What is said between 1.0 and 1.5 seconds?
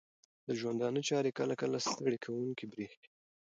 چارې